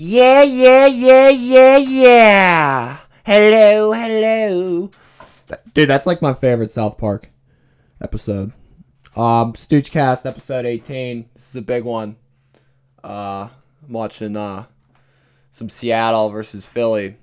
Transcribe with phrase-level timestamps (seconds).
[0.00, 2.98] Yeah, yeah, yeah, yeah, yeah.
[3.26, 4.92] Hello, hello.
[5.74, 7.30] Dude, that's like my favorite South Park
[8.00, 8.52] episode.
[9.16, 11.28] Um, Stoochcast episode 18.
[11.34, 12.14] This is a big one.
[13.02, 13.48] Uh,
[13.84, 14.66] I'm watching uh,
[15.50, 17.16] some Seattle versus Philly.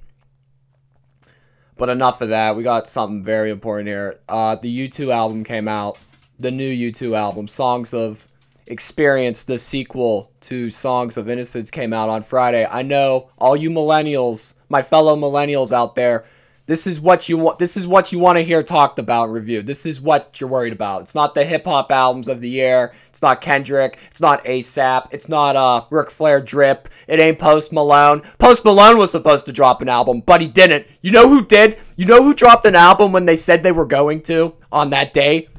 [1.78, 2.58] But enough of that.
[2.58, 4.20] We got something very important here.
[4.28, 5.98] Uh, the U2 album came out.
[6.38, 8.28] The new U2 album, Songs of
[8.68, 12.66] Experience, the sequel to Songs of Innocence, came out on Friday.
[12.66, 16.26] I know all you millennials, my fellow millennials out there,
[16.68, 17.60] this is what you want.
[17.60, 19.68] This is what you want to hear talked about, reviewed.
[19.68, 21.04] This is what you're worried about.
[21.04, 22.92] It's not the hip hop albums of the year.
[23.10, 24.00] It's not Kendrick.
[24.10, 25.10] It's not ASAP.
[25.12, 26.90] It's not uh Ric Flair drip.
[27.08, 28.24] It ain't Post Malone.
[28.40, 30.88] Post Malone was supposed to drop an album, but he didn't.
[31.02, 31.78] You know who did?
[31.96, 35.14] You know who dropped an album when they said they were going to on that
[35.14, 35.50] day?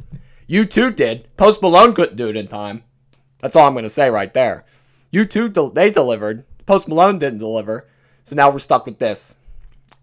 [0.49, 1.29] U2 did.
[1.37, 2.83] Post Malone couldn't do it in time.
[3.47, 4.65] That's all I'm gonna say right there.
[5.13, 6.45] U2 del- they delivered.
[6.67, 7.87] Post Malone didn't deliver.
[8.25, 9.37] So now we're stuck with this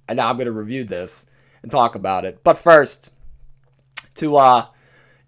[0.07, 1.25] and now I'm going to review this
[1.61, 2.43] and talk about it.
[2.43, 3.11] But first,
[4.15, 4.67] to uh,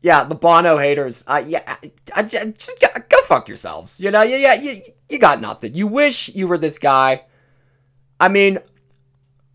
[0.02, 4.00] yeah, the Bono haters, uh, yeah, I, I, just go, go fuck yourselves.
[4.00, 5.74] You know, yeah, yeah, you, you got nothing.
[5.74, 7.24] You wish you were this guy.
[8.20, 8.60] I mean,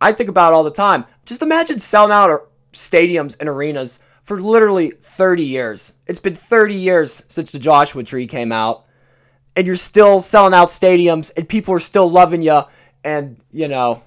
[0.00, 1.06] I think about it all the time.
[1.24, 5.94] Just imagine selling out stadiums and arenas for literally 30 years.
[6.06, 8.84] It's been 30 years since the Joshua Tree came out,
[9.56, 12.62] and you're still selling out stadiums, and people are still loving you,
[13.04, 14.02] and you know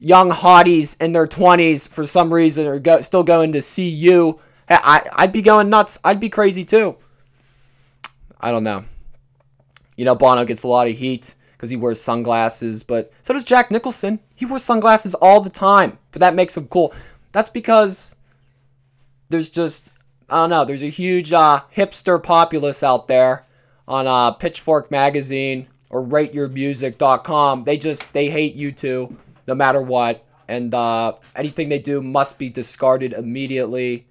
[0.00, 4.40] young hotties in their 20s for some reason are go, still going to see you,
[4.68, 5.98] I, I'd be going nuts.
[6.04, 6.96] I'd be crazy too.
[8.40, 8.84] I don't know.
[9.96, 13.44] You know, Bono gets a lot of heat because he wears sunglasses, but so does
[13.44, 14.20] Jack Nicholson.
[14.34, 16.94] He wears sunglasses all the time, but that makes him cool.
[17.32, 18.14] That's because
[19.28, 19.90] there's just,
[20.28, 23.46] I don't know, there's a huge uh, hipster populace out there
[23.86, 27.64] on uh, Pitchfork Magazine or RateYourMusic.com.
[27.64, 29.16] They just, they hate U2
[29.48, 30.24] no matter what.
[30.46, 34.06] And uh, anything they do must be discarded immediately,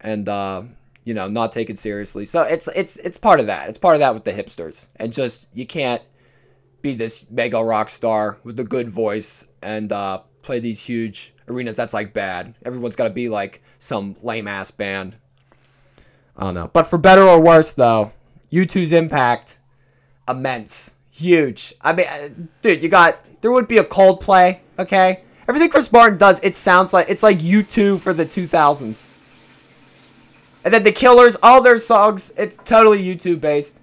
[0.00, 0.64] and uh,
[1.04, 2.26] you know not taken seriously.
[2.26, 3.70] So it's it's it's part of that.
[3.70, 6.02] It's part of that with the hipsters, and just you can't
[6.82, 11.76] be this mega rock star with a good voice and uh, play these huge arenas.
[11.76, 12.54] That's like bad.
[12.66, 15.16] Everyone's got to be like some lame ass band.
[16.36, 16.70] I don't know.
[16.72, 18.12] But for better or worse, though,
[18.50, 19.58] U2's impact
[20.26, 21.74] immense, huge.
[21.82, 22.30] I mean, uh,
[22.62, 25.22] dude, you got there would be a Coldplay, okay?
[25.46, 29.06] Everything Chris Martin does, it sounds like it's like U2 for the 2000s.
[30.64, 33.82] And then the Killers, all their songs, it's totally U2 based.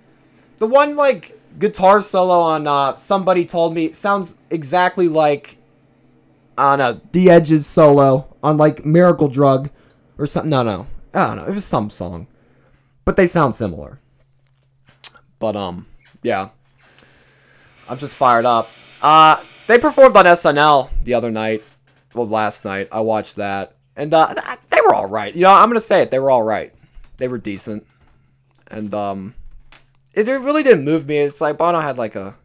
[0.58, 5.58] The one like guitar solo on uh, Somebody Told Me sounds exactly like
[6.58, 9.70] I don't know, The Edge's solo on like Miracle Drug
[10.22, 10.50] or something.
[10.50, 10.88] No, no.
[11.14, 11.46] I don't know.
[11.46, 12.28] It was some song.
[13.04, 14.00] But they sound similar.
[15.40, 15.88] But um,
[16.22, 16.50] yeah.
[17.90, 18.70] I'm just fired up.
[19.02, 21.64] Uh they performed on SNL the other night.
[22.14, 22.90] Well, last night.
[22.92, 23.76] I watched that.
[23.96, 24.34] And uh,
[24.70, 25.34] they were all right.
[25.34, 26.12] You know, I'm to say it.
[26.12, 26.74] They were all right.
[27.18, 27.86] They were decent.
[28.68, 29.34] And um,
[30.14, 31.20] it really didn't move me.
[31.20, 32.36] It's like Bono had like a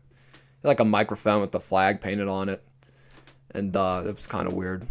[0.63, 2.63] like a microphone with the flag painted on it.
[3.53, 4.87] And uh, it was kind of weird.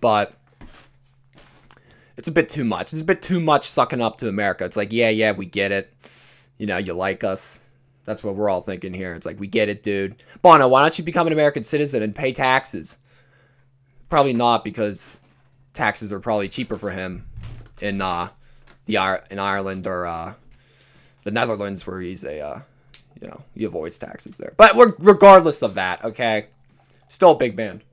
[0.00, 0.34] But
[2.18, 2.92] it's a bit too much.
[2.92, 4.64] It's a bit too much sucking up to America.
[4.64, 5.94] It's like, yeah, yeah, we get it.
[6.58, 7.60] You know, you like us.
[8.04, 9.14] That's what we're all thinking here.
[9.14, 10.16] It's like, we get it, dude.
[10.42, 12.98] Bono, why don't you become an American citizen and pay taxes?
[14.08, 15.16] Probably not because
[15.74, 17.24] taxes are probably cheaper for him
[17.80, 18.30] in uh
[18.86, 18.96] the
[19.30, 20.34] in Ireland or uh
[21.22, 22.60] the Netherlands where he's a uh
[23.20, 24.54] you know, he avoids taxes there.
[24.56, 26.46] But regardless of that, okay?
[27.06, 27.84] Still a big band.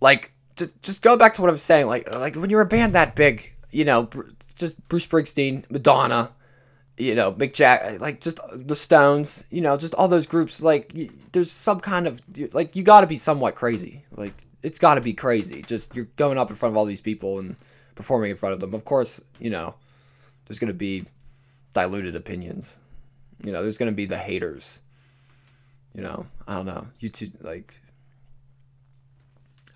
[0.00, 2.66] Like just just go back to what I was saying like like when you're a
[2.66, 4.08] band that big, you know,
[4.56, 6.30] just Bruce Springsteen, Madonna,
[7.00, 10.62] you know, Mick Jack, like just the Stones, you know, just all those groups.
[10.62, 10.94] Like,
[11.32, 12.20] there's some kind of
[12.52, 14.04] like you got to be somewhat crazy.
[14.12, 15.62] Like, it's got to be crazy.
[15.62, 17.56] Just you're going up in front of all these people and
[17.94, 18.74] performing in front of them.
[18.74, 19.74] Of course, you know,
[20.46, 21.06] there's gonna be
[21.74, 22.76] diluted opinions.
[23.42, 24.80] You know, there's gonna be the haters.
[25.94, 26.86] You know, I don't know.
[26.98, 27.74] You two like.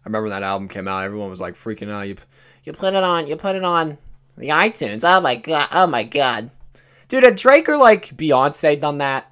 [0.04, 1.04] I remember when that album came out.
[1.04, 2.02] Everyone was like freaking out.
[2.02, 2.16] You,
[2.64, 3.26] you put it on.
[3.26, 3.98] You put it on
[4.36, 5.02] the iTunes.
[5.04, 5.68] Oh my god.
[5.72, 6.50] Oh my god.
[7.08, 9.30] Dude, had Drake or like Beyonce done that,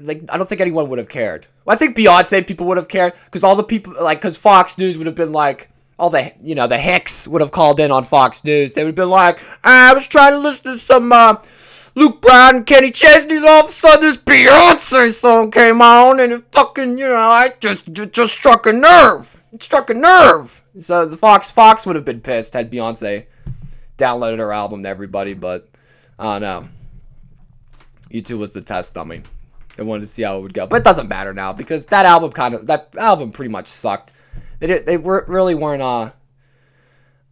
[0.00, 1.46] like I don't think anyone would have cared.
[1.66, 4.98] I think Beyonce people would have cared because all the people like because Fox News
[4.98, 8.04] would have been like all the you know the Hicks would have called in on
[8.04, 8.72] Fox News.
[8.72, 11.36] They would have been like, I was trying to listen to some uh,
[11.94, 13.36] Luke Bryan and Kenny Chesney.
[13.36, 17.16] And all of a sudden, this Beyonce song came on, and it fucking you know
[17.16, 19.42] I just, just struck a nerve.
[19.54, 20.64] It struck a nerve.
[20.80, 23.26] So the Fox Fox would have been pissed had Beyonce
[23.96, 25.68] downloaded her album to everybody, but
[26.18, 26.68] I don't know.
[28.10, 29.22] U2 was the test dummy.
[29.76, 32.04] They wanted to see how it would go, but it doesn't matter now because that
[32.04, 34.12] album kind of that album pretty much sucked.
[34.58, 36.10] They did, they were really weren't uh.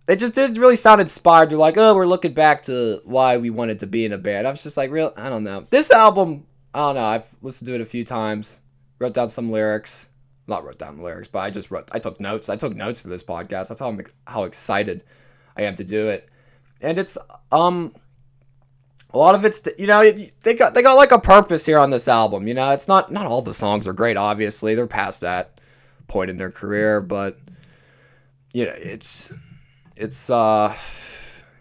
[0.06, 1.50] They just did really sound inspired.
[1.50, 4.46] They're like, oh, we're looking back to why we wanted to be in a band.
[4.46, 5.66] I was just like, real, I don't know.
[5.70, 7.04] This album, I don't know.
[7.04, 8.60] I've listened to it a few times,
[9.00, 10.08] wrote down some lyrics.
[10.46, 11.88] Not wrote down the lyrics, but I just wrote.
[11.92, 12.48] I took notes.
[12.48, 13.68] I took notes for this podcast.
[13.68, 13.96] That's how
[14.26, 15.04] how excited
[15.56, 16.28] I am to do it,
[16.80, 17.16] and it's
[17.52, 17.94] um
[19.14, 20.10] a lot of it's you know
[20.42, 22.48] they got they got like a purpose here on this album.
[22.48, 24.16] You know, it's not not all the songs are great.
[24.16, 25.60] Obviously, they're past that
[26.08, 27.38] point in their career, but
[28.52, 29.32] you know, it's
[29.96, 30.74] it's uh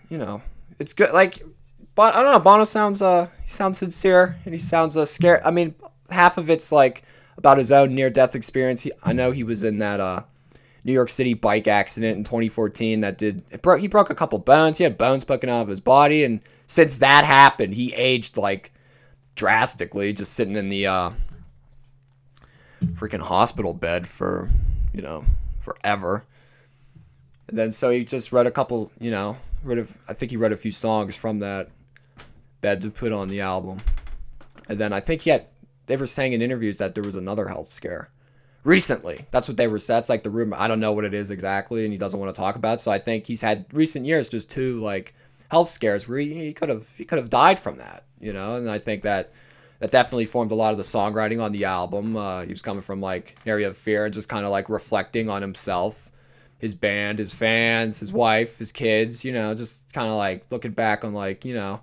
[0.09, 0.41] you know
[0.79, 1.13] it's good.
[1.13, 1.43] Like,
[1.93, 2.39] but I don't know.
[2.39, 5.41] Bono sounds uh he sounds sincere and he sounds uh scared.
[5.43, 5.75] I mean,
[6.09, 7.03] half of it's like
[7.41, 8.83] about his own near death experience.
[8.83, 10.23] He, I know he was in that uh
[10.83, 14.77] New York City bike accident in 2014 that did broke he broke a couple bones.
[14.77, 18.71] He had bones poking out of his body and since that happened, he aged like
[19.33, 21.11] drastically just sitting in the uh
[22.93, 24.51] freaking hospital bed for,
[24.93, 25.25] you know,
[25.59, 26.23] forever.
[27.47, 30.37] And then so he just read a couple, you know, read a, I think he
[30.37, 31.69] read a few songs from that
[32.61, 33.79] bed to put on the album.
[34.69, 35.47] And then I think he had
[35.87, 38.09] they were saying in interviews that there was another health scare
[38.63, 39.25] recently.
[39.31, 39.79] That's what they were.
[39.79, 40.57] That's like the rumor.
[40.59, 42.79] I don't know what it is exactly, and he doesn't want to talk about.
[42.79, 42.81] It.
[42.81, 45.13] So I think he's had recent years just two like
[45.49, 48.55] health scares where he, he could have he could have died from that, you know.
[48.55, 49.31] And I think that
[49.79, 52.15] that definitely formed a lot of the songwriting on the album.
[52.15, 55.29] Uh, he was coming from like area of fear and just kind of like reflecting
[55.29, 56.11] on himself,
[56.59, 59.25] his band, his fans, his wife, his kids.
[59.25, 61.81] You know, just kind of like looking back on like you know,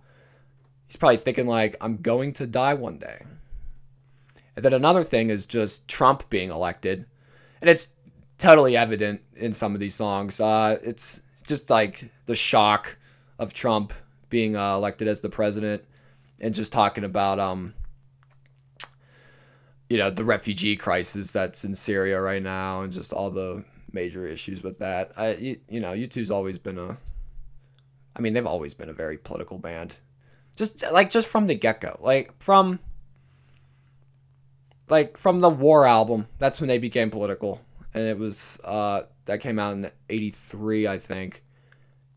[0.87, 3.23] he's probably thinking like I'm going to die one day.
[4.59, 7.07] And then another thing is just Trump being elected,
[7.61, 7.91] and it's
[8.39, 10.41] totally evident in some of these songs.
[10.41, 12.99] Uh, it's just like the shock
[13.39, 13.93] of Trump
[14.31, 15.85] being uh, elected as the president,
[16.41, 17.73] and just talking about um,
[19.89, 23.63] you know, the refugee crisis that's in Syria right now, and just all the
[23.93, 25.13] major issues with that.
[25.17, 26.97] I you, you know, U2's always been a,
[28.17, 29.99] I mean, they've always been a very political band,
[30.57, 32.81] just like just from the get go, like from
[34.91, 36.27] like from the War album.
[36.39, 37.61] That's when they became political,
[37.95, 41.43] and it was uh that came out in '83, I think.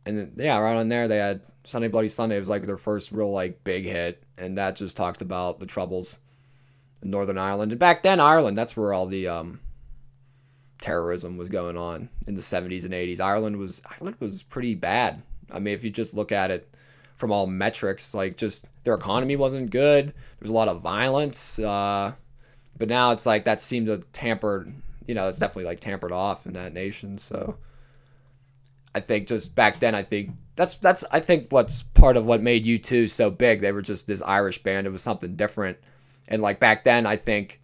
[0.05, 2.37] And then, yeah, right on there they had Sunday Bloody Sunday.
[2.37, 5.65] It was like their first real like big hit, and that just talked about the
[5.65, 6.19] troubles
[7.01, 7.71] in Northern Ireland.
[7.71, 9.59] And back then, Ireland, that's where all the um,
[10.81, 13.19] terrorism was going on in the 70s and 80s.
[13.19, 15.21] Ireland was Ireland was pretty bad.
[15.51, 16.73] I mean, if you just look at it
[17.15, 20.07] from all metrics, like just their economy wasn't good.
[20.07, 21.59] There was a lot of violence.
[21.59, 22.13] Uh,
[22.81, 24.73] but now it's like that seemed to tampered.
[25.05, 27.19] You know, it's definitely like tampered off in that nation.
[27.19, 27.57] So
[28.95, 32.41] I think just back then, I think that's that's I think what's part of what
[32.41, 33.61] made U2 so big.
[33.61, 34.87] They were just this Irish band.
[34.87, 35.77] It was something different.
[36.27, 37.61] And like back then, I think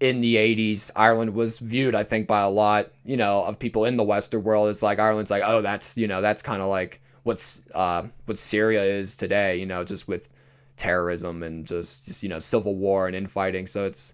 [0.00, 3.86] in the 80s, Ireland was viewed, I think, by a lot, you know, of people
[3.86, 6.68] in the Western world it's like Ireland's like, oh, that's, you know, that's kind of
[6.68, 10.28] like what's uh, what Syria is today, you know, just with
[10.76, 13.66] terrorism and just, just you know, civil war and infighting.
[13.66, 14.12] So it's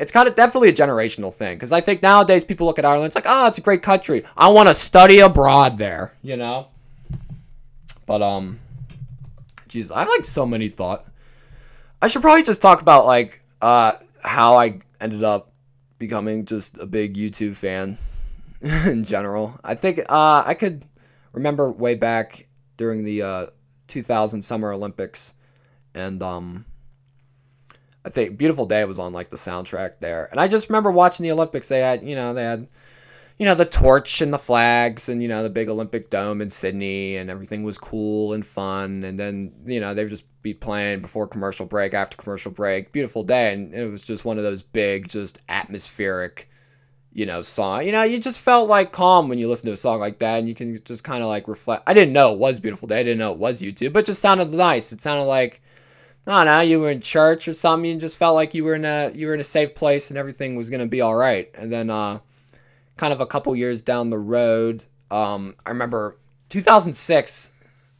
[0.00, 3.08] it's kind of definitely a generational thing because I think nowadays people look at Ireland,
[3.08, 4.24] it's like, oh, it's a great country.
[4.34, 6.68] I want to study abroad there, you know.
[8.06, 8.60] But um,
[9.68, 11.06] jeez, I have like so many thought.
[12.00, 13.92] I should probably just talk about like uh
[14.22, 15.52] how I ended up
[15.98, 17.98] becoming just a big U2 fan
[18.62, 19.60] in general.
[19.62, 20.86] I think uh I could
[21.34, 22.46] remember way back
[22.78, 23.46] during the uh
[23.88, 25.34] 2000 Summer Olympics
[25.94, 26.64] and um
[28.04, 30.28] I think Beautiful Day was on like the soundtrack there.
[30.30, 31.68] And I just remember watching the Olympics.
[31.68, 32.66] They had, you know, they had,
[33.38, 36.50] you know, the torch and the flags and, you know, the big Olympic dome in
[36.50, 39.02] Sydney and everything was cool and fun.
[39.02, 42.90] And then, you know, they would just be playing before commercial break, after commercial break.
[42.90, 43.52] Beautiful Day.
[43.52, 46.48] And it was just one of those big, just atmospheric,
[47.12, 47.84] you know, song.
[47.84, 50.38] You know, you just felt like calm when you listen to a song like that.
[50.38, 51.82] And you can just kind of like reflect.
[51.86, 53.00] I didn't know it was Beautiful Day.
[53.00, 54.90] I didn't know it was U2, but it just sounded nice.
[54.90, 55.60] It sounded like,
[56.30, 58.76] I don't know, you were in church or something, you just felt like you were
[58.76, 61.50] in a you were in a safe place and everything was gonna be all right.
[61.54, 62.20] And then, uh,
[62.96, 66.16] kind of a couple years down the road, um, I remember
[66.50, 67.50] 2006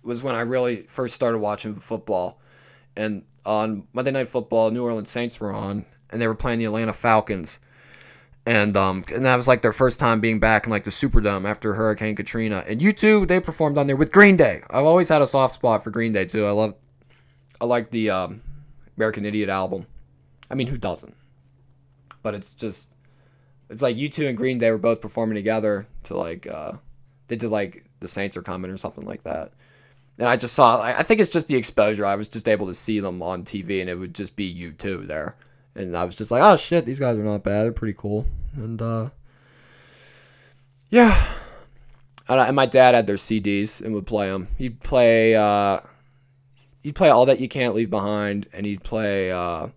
[0.03, 2.41] was when I really first started watching football,
[2.97, 6.67] and on Monday Night Football, New Orleans Saints were on, and they were playing the
[6.67, 7.59] Atlanta Falcons.
[8.47, 11.49] And um, and that was like their first time being back in like the Superdome
[11.49, 12.65] after Hurricane Katrina.
[12.67, 14.63] And U2, they performed on there with Green Day.
[14.71, 16.47] I've always had a soft spot for Green Day too.
[16.47, 16.75] I love
[17.61, 18.43] I like the um,
[18.97, 19.87] American Idiot album.
[20.51, 21.15] I mean, who doesn't?
[22.23, 22.91] But it's just,
[23.69, 26.73] it's like U2 and Green Day were both performing together to like, uh,
[27.29, 29.53] they did like the Saints are coming or something like that.
[30.19, 30.83] and I just saw.
[30.83, 32.05] I think it's just the exposure.
[32.05, 35.07] I was just able to see them on TV, and it would just be U2
[35.07, 35.37] there,
[35.75, 37.63] and I was just like, oh shit, these guys are not bad.
[37.63, 39.11] They're pretty cool, and uh,
[40.91, 41.27] yeah.
[42.29, 44.49] And, and my dad had their CDs and would play them.
[44.59, 45.35] He'd play.
[45.35, 45.81] Uh,
[46.83, 49.69] he'd play all that you can't leave behind, and he'd play uh,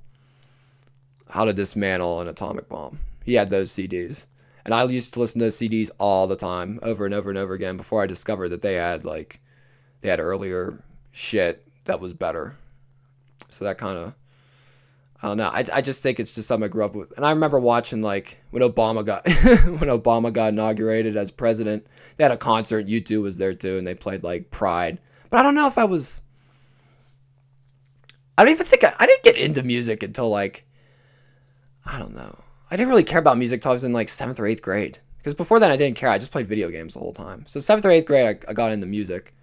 [1.29, 3.00] how to dismantle an atomic bomb.
[3.24, 4.25] He had those CDs,
[4.65, 7.38] and I used to listen to those CDs all the time, over and over and
[7.38, 9.39] over again, before I discovered that they had like
[10.01, 12.55] they had earlier shit that was better.
[13.50, 14.13] So that kind of
[15.24, 15.48] I don't know.
[15.48, 17.15] I, I just think it's just something I grew up with.
[17.15, 21.88] And I remember watching like when Obama got when Obama got inaugurated as president.
[22.17, 22.88] They had a concert.
[22.88, 25.00] U2 was there too, and they played like Pride.
[25.29, 26.22] But I don't know if I was.
[28.37, 30.65] I don't even think I, I didn't get into music until like
[31.85, 32.39] I don't know.
[32.71, 34.99] I didn't really care about music until I was in like seventh or eighth grade.
[35.17, 36.09] Because before then I didn't care.
[36.09, 37.45] I just played video games the whole time.
[37.47, 39.33] So seventh or eighth grade I, I got into music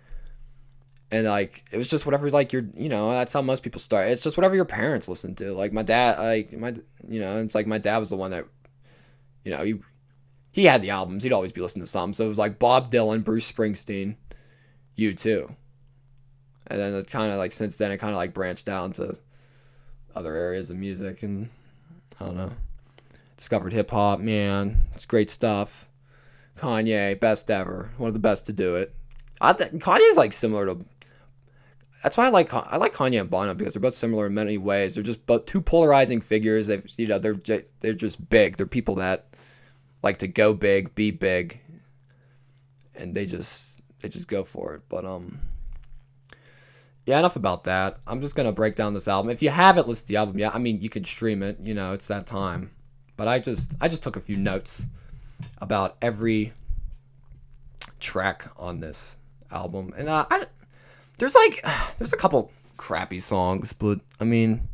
[1.12, 4.08] and like it was just whatever like your you know that's how most people start
[4.08, 6.74] it's just whatever your parents listen to like my dad like my
[7.08, 8.44] you know it's like my dad was the one that
[9.44, 9.74] you know he
[10.52, 12.90] he had the albums he'd always be listening to some so it was like bob
[12.90, 14.16] dylan bruce springsteen
[14.98, 15.54] U2
[16.70, 19.14] and then it kind of like since then it kind of like branched down to
[20.14, 21.48] other areas of music and
[22.20, 22.52] i don't know
[23.36, 25.88] discovered hip-hop man it's great stuff
[26.56, 28.94] kanye best ever one of the best to do it
[29.40, 30.84] I th- Kanye's like similar to
[32.02, 34.56] that's why I like I like Kanye and Bono because they're both similar in many
[34.56, 34.94] ways.
[34.94, 36.66] They're just both two polarizing figures.
[36.66, 37.40] They've you know they're
[37.80, 38.56] they're just big.
[38.56, 39.26] They're people that
[40.02, 41.60] like to go big, be big,
[42.94, 44.82] and they just they just go for it.
[44.88, 45.40] But um,
[47.10, 47.98] yeah, enough about that.
[48.06, 49.30] I'm just gonna break down this album.
[49.30, 51.58] If you haven't listened to the album yet, I mean you can stream it.
[51.60, 52.70] You know it's that time.
[53.16, 54.86] But I just I just took a few notes
[55.58, 56.52] about every
[57.98, 59.16] track on this
[59.50, 60.46] album, and uh, I
[61.18, 61.64] there's like
[61.98, 64.68] there's a couple crappy songs, but I mean,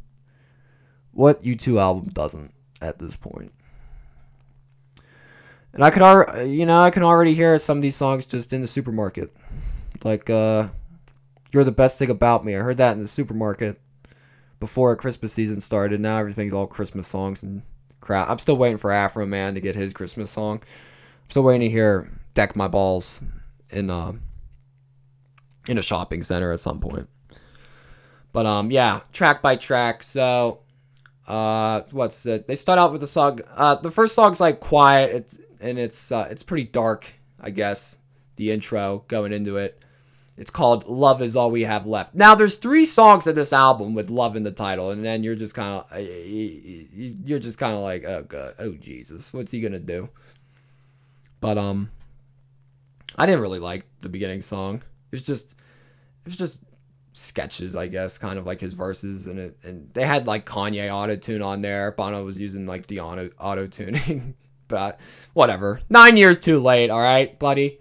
[1.13, 3.53] what U2 album doesn't at this point?
[5.73, 8.53] And I could already, you know, I can already hear some of these songs just
[8.53, 9.35] in the supermarket,
[10.05, 10.69] like uh,
[11.53, 13.81] "You're the Best Thing About Me." I heard that in the supermarket
[14.61, 16.01] before Christmas season started.
[16.01, 17.63] Now everything's all Christmas songs and
[18.01, 18.29] crap.
[18.29, 20.63] I'm still waiting for Afroman to get his Christmas song.
[20.63, 23.23] I'm still waiting to hear "Deck My Balls"
[23.71, 24.13] in uh,
[25.69, 27.09] in a shopping center at some point.
[28.33, 30.03] But um, yeah, track by track.
[30.03, 30.61] So,
[31.27, 32.47] uh, what's it?
[32.47, 33.41] They start out with the song.
[33.55, 35.15] Uh, the first song's like quiet.
[35.15, 37.99] It's and it's uh, it's pretty dark, I guess.
[38.37, 39.83] The intro going into it.
[40.37, 43.95] It's called "Love Is All We Have Left." Now, there's three songs in this album
[43.95, 47.83] with "Love" in the title, and then you're just kind of you're just kind of
[47.83, 50.09] like, oh god, oh Jesus, what's he gonna do?
[51.41, 51.91] But um,
[53.17, 54.83] I didn't really like the beginning song.
[55.13, 55.55] It's just
[56.25, 56.61] it's just
[57.13, 60.93] sketches, I guess, kind of like his verses, and it and they had like Kanye
[60.93, 61.93] auto tune on there.
[61.93, 64.35] Bono was using like the auto auto tuning,
[64.69, 65.01] but
[65.33, 65.81] whatever.
[65.89, 67.81] Nine years too late, all right, buddy.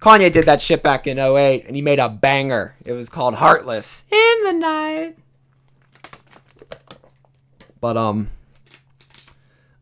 [0.00, 2.76] Kanye did that shit back in 08 and he made a banger.
[2.84, 5.16] It was called Heartless in the Night.
[7.80, 8.28] But um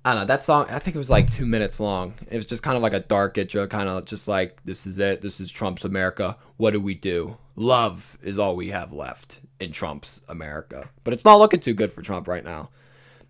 [0.04, 2.14] I don't know, that song I think it was like 2 minutes long.
[2.30, 4.98] It was just kind of like a dark intro, kind of just like this is
[4.98, 5.20] it.
[5.20, 6.38] This is Trump's America.
[6.56, 7.36] What do we do?
[7.54, 10.88] Love is all we have left in Trump's America.
[11.04, 12.70] But it's not looking too good for Trump right now.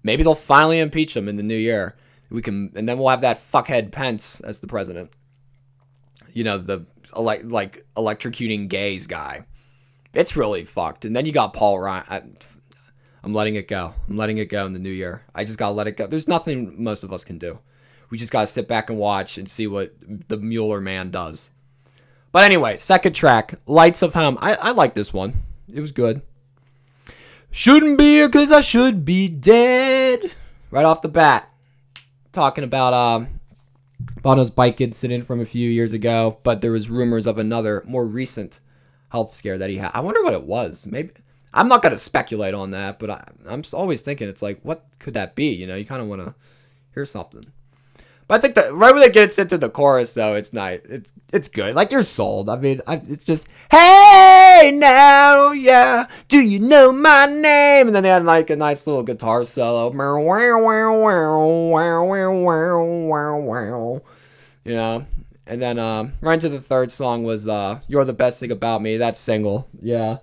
[0.05, 1.97] Maybe they'll finally impeach him in the new year.
[2.31, 5.11] We can and then we'll have that fuckhead Pence as the president
[6.37, 6.85] you know the
[7.17, 9.47] like like electrocuting gays guy.
[10.13, 11.07] It's really fucked.
[11.07, 12.05] And then you got Paul Ryan.
[12.09, 12.23] I,
[13.23, 13.95] I'm letting it go.
[14.07, 15.23] I'm letting it go in the new year.
[15.35, 16.07] I just gotta let it go.
[16.07, 17.59] There's nothing most of us can do.
[18.11, 19.95] We just gotta sit back and watch and see what
[20.29, 21.53] the Mueller man does.
[22.33, 24.37] But anyway, second track, Lights of Home.
[24.39, 25.43] I, I like this one.
[25.73, 26.21] It was good.
[27.51, 30.35] Shouldn't be because I should be dead.
[30.71, 31.51] Right off the bat.
[32.33, 33.36] Talking about um
[34.23, 38.07] Bono's bike incident from a few years ago, but there was rumors of another more
[38.07, 38.61] recent
[39.11, 39.91] health scare that he had.
[39.95, 40.87] I wonder what it was.
[40.87, 41.11] Maybe
[41.55, 45.15] I'm not gonna speculate on that, but I, I'm always thinking it's like, what could
[45.15, 45.47] that be?
[45.47, 46.35] You know, you kind of want to
[46.95, 47.47] hear something.
[48.29, 50.81] But I think that right when it gets into the chorus, though, it's nice.
[50.85, 51.77] It's it's good.
[51.77, 52.49] Like you're sold.
[52.49, 56.09] I mean, I, it's just hey now, yeah.
[56.27, 57.87] Do you know my name?
[57.87, 59.93] And then they had like a nice little guitar solo.
[64.65, 65.07] You know.
[65.49, 68.83] And then um, right into the third song was uh, "You're the Best Thing About
[68.83, 70.19] Me." That single, yeah.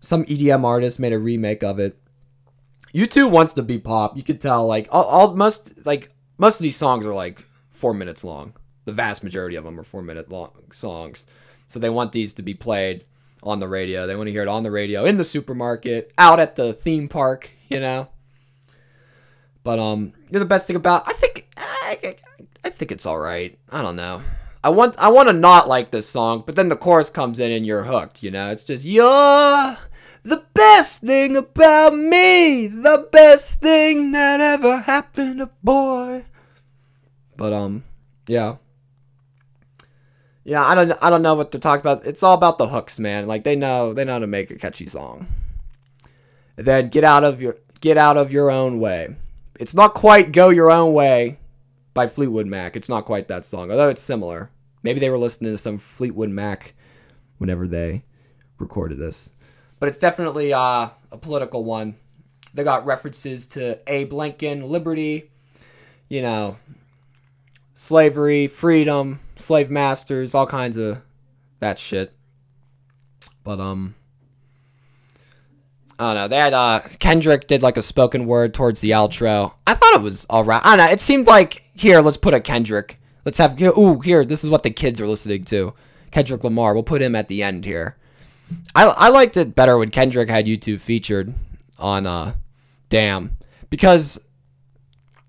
[0.00, 1.98] Some EDM artist made a remake of it.
[2.94, 4.16] U2 wants to be pop.
[4.16, 7.40] You could tell, like all, all most like most of these songs are like
[7.70, 8.54] four minutes long.
[8.84, 11.26] The vast majority of them are four minute long songs.
[11.68, 13.04] So they want these to be played
[13.42, 14.06] on the radio.
[14.06, 17.08] They want to hear it on the radio, in the supermarket, out at the theme
[17.08, 18.08] park, you know.
[19.64, 21.08] But um, you're the best thing about.
[21.08, 22.16] I think I,
[22.64, 23.58] I think it's all right.
[23.70, 24.22] I don't know.
[24.62, 27.52] I want I want to not like this song, but then the chorus comes in
[27.52, 28.22] and you're hooked.
[28.22, 29.76] You know, it's just you're
[30.26, 36.24] the best thing about me, the best thing that ever happened to boy.
[37.36, 37.84] But um,
[38.26, 38.56] yeah.
[40.42, 42.06] Yeah, I don't I don't know what to talk about.
[42.06, 43.26] It's all about the hooks, man.
[43.26, 45.28] Like they know they know how to make a catchy song.
[46.56, 49.14] And then get out of your get out of your own way.
[49.60, 51.38] It's not quite go your own way
[51.94, 52.74] by Fleetwood Mac.
[52.74, 54.50] It's not quite that song, although it's similar.
[54.82, 56.74] Maybe they were listening to some Fleetwood Mac
[57.38, 58.04] whenever they
[58.58, 59.30] recorded this.
[59.78, 61.96] But it's definitely uh, a political one.
[62.54, 65.30] They got references to Abe Lincoln, liberty,
[66.08, 66.56] you know,
[67.74, 71.02] slavery, freedom, slave masters, all kinds of
[71.60, 72.12] that shit.
[73.44, 73.94] But um
[75.98, 76.28] I don't know.
[76.28, 79.52] They had uh Kendrick did like a spoken word towards the outro.
[79.66, 80.62] I thought it was alright.
[80.64, 80.92] I don't know.
[80.92, 82.98] It seemed like here, let's put a Kendrick.
[83.24, 84.24] Let's have ooh here.
[84.24, 85.74] This is what the kids are listening to.
[86.10, 86.74] Kendrick Lamar.
[86.74, 87.96] We'll put him at the end here.
[88.74, 91.34] I I liked it better when Kendrick had U2 featured
[91.78, 92.34] on uh
[92.88, 93.36] Damn
[93.68, 94.20] because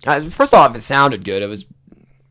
[0.06, 1.42] uh, first off it sounded good.
[1.42, 1.66] It was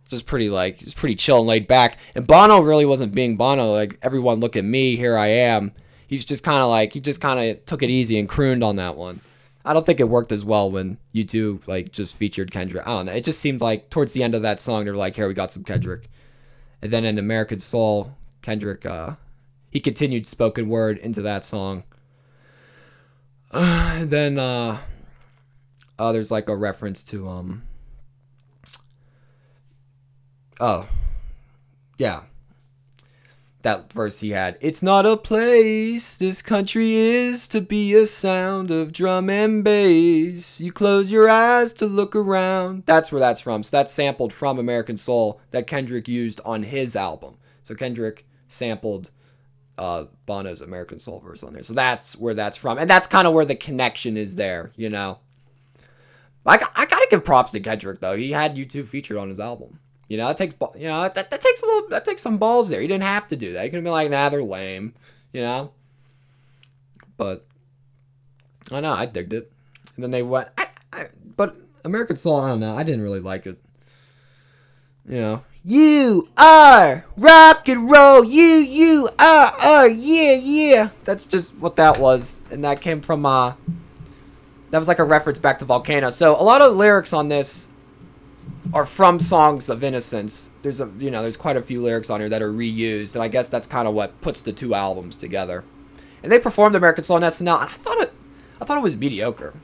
[0.09, 1.99] just pretty like it's pretty chill and laid back.
[2.15, 3.73] And Bono really wasn't being Bono.
[3.73, 5.73] Like everyone, look at me, here I am.
[6.07, 8.77] He's just kind of like he just kind of took it easy and crooned on
[8.77, 9.21] that one.
[9.65, 12.87] I don't think it worked as well when U2 like just featured Kendrick.
[12.87, 13.13] I don't know.
[13.13, 15.51] It just seemed like towards the end of that song, they're like, "Here we got
[15.51, 16.09] some Kendrick,"
[16.81, 19.17] and then in American Soul, Kendrick uh,
[19.77, 21.85] he continued spoken word into that song.
[23.53, 24.79] Uh, then uh,
[25.99, 27.63] uh, there's like a reference to um
[30.59, 30.89] Oh.
[31.99, 32.23] Yeah.
[33.63, 34.57] That verse he had.
[34.61, 36.17] It's not a place.
[36.17, 40.59] This country is to be a sound of drum and bass.
[40.59, 42.85] You close your eyes to look around.
[42.87, 43.63] That's where that's from.
[43.63, 47.37] So that's sampled from American Soul that Kendrick used on his album.
[47.63, 49.11] So Kendrick sampled
[49.79, 51.63] uh, Bono's American Soul verse on there.
[51.63, 52.79] So that's where that's from.
[52.79, 55.19] And that's kind of where the connection is there, you know.
[56.47, 58.17] I, I gotta give props to Kendrick, though.
[58.17, 59.81] He had U2 featured on his album.
[60.09, 62.69] You know, that takes you know that, that takes a little that takes some balls
[62.69, 62.81] there.
[62.81, 63.65] You didn't have to do that.
[63.65, 64.95] You could have been like, nah, they're lame.
[65.33, 65.73] You know.
[67.17, 67.45] But
[68.71, 69.51] I know I digged it,
[69.97, 70.49] and then they went.
[70.57, 72.77] I, I, but American Soul, I don't know.
[72.77, 73.59] I didn't really like it.
[75.09, 78.23] You know, you are rock and roll.
[78.25, 80.89] You you are are yeah yeah.
[81.05, 83.55] That's just what that was, and that came from uh.
[84.71, 86.11] That was like a reference back to Volcano.
[86.11, 87.69] So a lot of lyrics on this
[88.73, 92.21] are from songs of innocence there's a you know there's quite a few lyrics on
[92.21, 95.17] here that are reused and i guess that's kind of what puts the two albums
[95.17, 95.63] together
[96.23, 98.13] and they performed american soul on snl and i thought it
[98.61, 99.55] i thought it was mediocre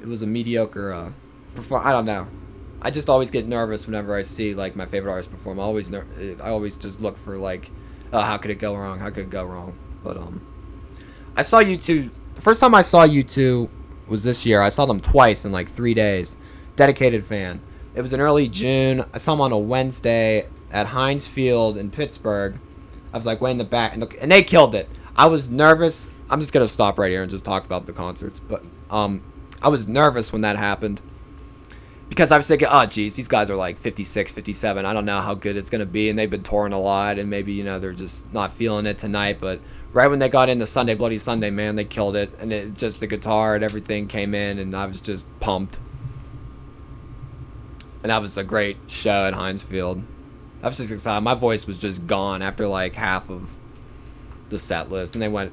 [0.00, 1.12] it was a mediocre uh
[1.54, 2.26] perform i don't know
[2.84, 5.90] i just always get nervous whenever i see like my favorite artist perform i always
[5.90, 6.06] ner-
[6.42, 7.70] i always just look for like
[8.12, 10.46] oh how could it go wrong how could it go wrong but um
[11.36, 12.10] i saw U2.
[12.34, 13.68] the first time i saw U2
[14.06, 16.36] was this year i saw them twice in like three days
[16.76, 17.60] dedicated fan.
[17.94, 19.04] It was in early June.
[19.12, 22.58] I saw them on a Wednesday at Heinz Field in Pittsburgh.
[23.12, 24.88] I was like way in the back, and, the, and they killed it.
[25.16, 26.10] I was nervous.
[26.28, 28.40] I'm just gonna stop right here and just talk about the concerts.
[28.40, 29.22] But um,
[29.62, 31.00] I was nervous when that happened
[32.08, 34.86] because I was thinking, oh, geez, these guys are like 56, 57.
[34.86, 37.28] I don't know how good it's gonna be, and they've been touring a lot, and
[37.30, 39.38] maybe you know they're just not feeling it tonight.
[39.40, 39.60] But
[39.92, 43.00] right when they got into Sunday Bloody Sunday, man, they killed it, and it just
[43.00, 45.80] the guitar and everything came in, and I was just pumped
[48.04, 50.02] and that was a great show at Heinz Field.
[50.62, 51.22] I was just excited.
[51.22, 53.56] My voice was just gone after like half of
[54.50, 55.52] the set list, and they went,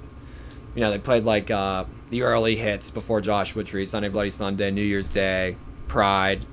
[0.75, 4.69] you know, they played like uh, the early hits before Joshua Tree, Sunday Bloody Sunday,
[4.69, 5.55] New Year's Day,
[5.91, 6.45] Pride,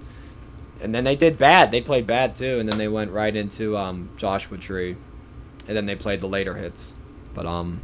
[0.80, 1.70] and then they did bad.
[1.70, 4.96] They played bad too, and then they went right into um, Joshua Tree,
[5.66, 6.96] and then they played the later hits.
[7.34, 7.80] But um,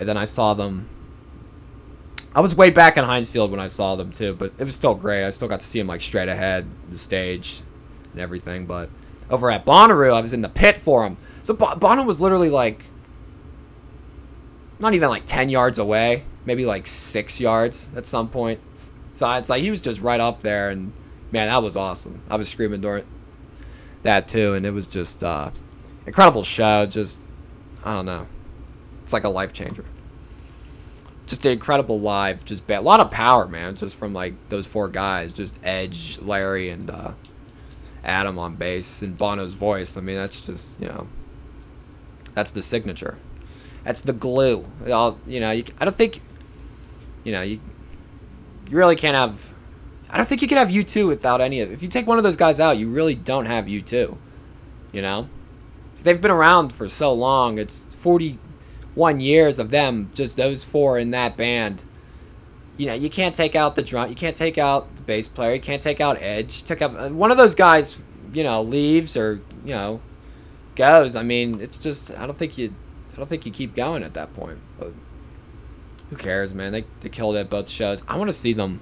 [0.00, 0.88] and then I saw them
[2.34, 4.74] I was way back in Heinz Field when I saw them too, but it was
[4.74, 5.24] still great.
[5.24, 7.62] I still got to see them like straight ahead the stage
[8.12, 8.66] and everything.
[8.66, 8.90] But
[9.30, 11.16] over at Bonnaroo, I was in the pit for them.
[11.42, 12.84] So Bono was literally like
[14.78, 18.60] not even like ten yards away, maybe like six yards at some point.
[19.18, 20.92] So it's like he was just right up there, and
[21.32, 22.22] man, that was awesome.
[22.30, 23.04] I was screaming during
[24.02, 25.50] that too, and it was just uh,
[26.06, 26.86] incredible show.
[26.86, 27.20] Just
[27.84, 28.26] I don't know,
[29.02, 29.84] it's like a life changer
[31.28, 33.76] just an incredible live, just a lot of power, man.
[33.76, 37.12] Just from like those four guys, just Edge, Larry, and uh,
[38.02, 39.96] Adam on bass, and Bono's voice.
[39.96, 41.06] I mean, that's just you know,
[42.34, 43.18] that's the signature.
[43.84, 44.66] That's the glue.
[44.84, 45.50] It all you know.
[45.50, 46.22] You, I don't think,
[47.24, 47.60] you know, you
[48.68, 49.54] you really can't have.
[50.10, 51.72] I don't think you can have U two without any of.
[51.72, 54.18] If you take one of those guys out, you really don't have U two.
[54.92, 55.28] You know,
[56.02, 57.58] they've been around for so long.
[57.58, 58.38] It's forty
[58.94, 61.84] one years of them, just those four in that band.
[62.76, 64.08] You know, you can't take out the drum.
[64.08, 65.54] You can't take out the bass player.
[65.54, 66.62] You can't take out Edge.
[66.62, 68.02] Took up uh, one of those guys.
[68.32, 70.00] You know, leaves or you know,
[70.76, 71.16] goes.
[71.16, 72.14] I mean, it's just.
[72.16, 72.74] I don't think you.
[73.12, 74.58] I don't think you keep going at that point.
[74.78, 74.92] But
[76.10, 76.72] who cares, man?
[76.72, 78.02] They they killed it at both shows.
[78.08, 78.80] I want to see them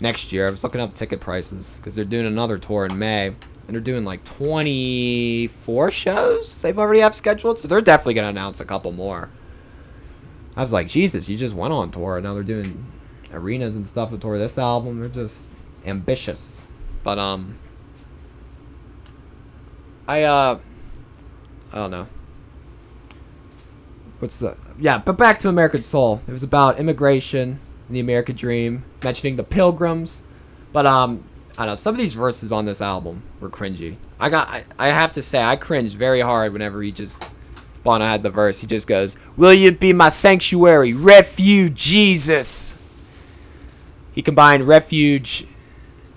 [0.00, 0.46] next year.
[0.46, 3.28] I was looking up ticket prices because they're doing another tour in May.
[3.28, 7.58] And they're doing like 24 shows they've already have scheduled.
[7.58, 9.30] So they're definitely going to announce a couple more.
[10.56, 12.16] I was like, Jesus, you just went on tour.
[12.16, 12.86] And now they're doing
[13.32, 15.00] arenas and stuff to tour this album.
[15.00, 15.48] They're just
[15.84, 16.64] ambitious.
[17.02, 17.58] But, um,
[20.06, 20.58] I, uh,
[21.72, 22.06] I don't know.
[24.18, 26.22] What's the, yeah, but back to American Soul.
[26.26, 30.22] It was about immigration and the American dream, mentioning the pilgrims.
[30.72, 31.24] But, um,
[31.58, 31.74] I don't know.
[31.76, 33.96] Some of these verses on this album were cringy.
[34.20, 34.48] I got.
[34.48, 37.30] I, I have to say, I cringed very hard whenever he just.
[37.82, 38.60] Bono had the verse.
[38.60, 42.76] He just goes, "Will you be my sanctuary, refuge, Jesus?"
[44.12, 45.46] He combined refuge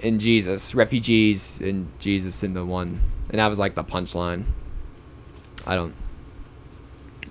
[0.02, 4.46] and Jesus, refugees and Jesus in the one, and that was like the punchline.
[5.66, 5.94] I don't.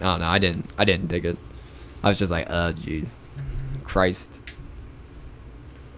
[0.01, 0.29] I don't know.
[0.29, 0.71] I didn't.
[0.79, 1.39] I didn't dig it.
[2.03, 3.09] I was just like, oh, jeez,
[3.85, 4.41] Christ.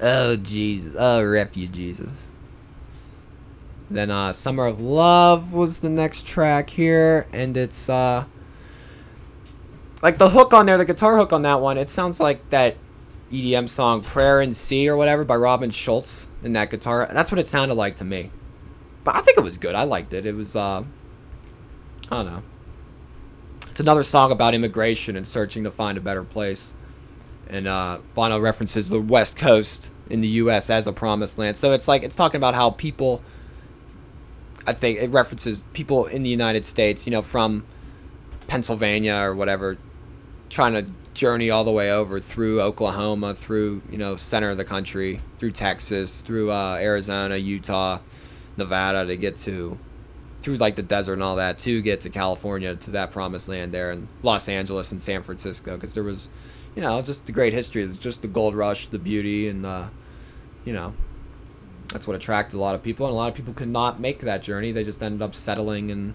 [0.03, 0.97] Oh Jesus.
[0.99, 2.27] Oh refuge Jesus.
[3.91, 8.25] Then uh Summer of Love was the next track here and it's uh
[10.03, 12.77] like the hook on there, the guitar hook on that one, it sounds like that
[13.31, 17.09] EDM song Prayer in C or whatever by Robin Schulz in that guitar.
[17.13, 18.31] That's what it sounded like to me.
[19.05, 19.75] But I think it was good.
[19.75, 20.25] I liked it.
[20.25, 20.83] It was uh
[22.11, 22.43] I don't know.
[23.71, 26.75] It's another song about immigration and searching to find a better place
[27.51, 30.71] and uh, Bono references the West Coast in the U.S.
[30.71, 31.57] as a promised land.
[31.57, 33.23] So it's like it's talking about how people.
[34.67, 37.65] I think it references people in the United States, you know, from
[38.47, 39.79] Pennsylvania or whatever,
[40.49, 44.65] trying to journey all the way over through Oklahoma, through you know center of the
[44.65, 47.99] country, through Texas, through uh, Arizona, Utah,
[48.57, 49.79] Nevada to get to
[50.43, 53.73] through like the desert and all that to get to California to that promised land
[53.73, 56.29] there and Los Angeles and San Francisco because there was
[56.75, 57.89] you know, just the great history.
[57.99, 59.89] Just the gold rush, the beauty, and uh,
[60.65, 60.95] you know,
[61.89, 63.07] that's what attracted a lot of people.
[63.07, 64.73] And a lot of people could not make that journey.
[64.73, 66.15] They just ended up settling in,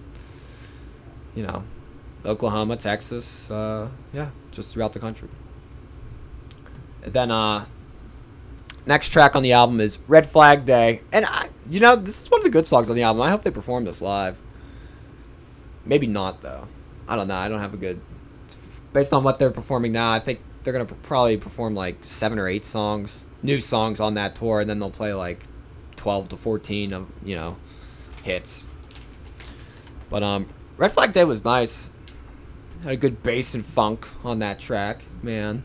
[1.35, 1.63] you know,
[2.25, 5.29] Oklahoma, Texas, uh, yeah, just throughout the country.
[7.03, 7.65] And then, uh,
[8.85, 12.31] next track on the album is Red Flag Day, and I, you know, this is
[12.31, 13.21] one of the good songs on the album.
[13.21, 14.41] I hope they perform this live.
[15.85, 16.67] Maybe not though.
[17.07, 17.35] I don't know.
[17.35, 18.01] I don't have a good
[18.95, 22.47] based on what they're performing now, I think they're gonna probably perform like seven or
[22.47, 25.43] eight songs, new songs on that tour, and then they'll play like
[25.97, 27.57] twelve to fourteen of you know
[28.23, 28.69] hits.
[30.09, 30.47] But um,
[30.77, 31.91] Red Flag Day was nice.
[32.83, 35.63] Had a good bass and funk on that track, man.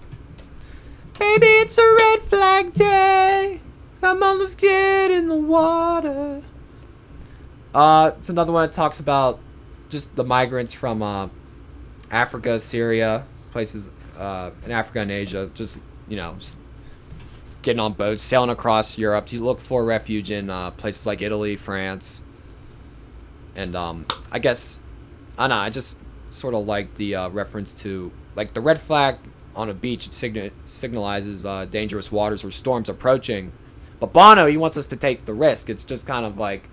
[1.19, 3.61] Baby, it's a red flag day.
[4.03, 6.43] On, let's get in the water.
[7.75, 9.41] Uh, it's another one that talks about
[9.91, 11.29] just the migrants from uh,
[12.11, 16.59] Africa, Syria, places uh, in Africa and Asia, just you know, just
[17.61, 21.57] getting on boats, sailing across Europe to look for refuge in uh, places like Italy,
[21.57, 22.23] France,
[23.55, 24.81] and um, I guess
[25.37, 25.63] I don't know.
[25.63, 25.99] I just
[26.31, 29.19] sort of like the uh, reference to like the red flag
[29.55, 30.07] on a beach.
[30.07, 33.53] It signa- signalizes uh, dangerous waters or storms approaching.
[34.01, 35.71] But Bono, he wants us to take the risk.
[35.71, 36.69] It's just kind of like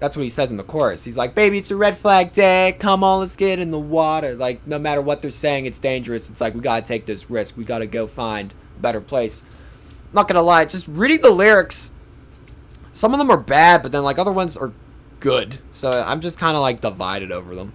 [0.00, 1.04] that's what he says in the chorus.
[1.04, 2.76] He's like, "Baby, it's a red flag day.
[2.78, 6.28] Come on, let's get in the water." Like, no matter what they're saying, it's dangerous.
[6.28, 7.56] It's like we gotta take this risk.
[7.56, 9.42] We gotta go find a better place.
[10.08, 11.92] I'm not gonna lie, just reading the lyrics,
[12.92, 14.72] some of them are bad, but then like other ones are
[15.20, 15.58] good.
[15.72, 17.72] So I'm just kind of like divided over them.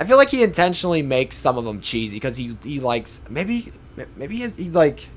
[0.00, 3.72] I feel like he intentionally makes some of them cheesy because he he likes maybe
[4.16, 5.08] maybe he, he like